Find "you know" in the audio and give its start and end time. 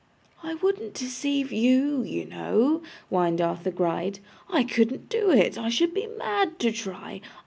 2.01-2.81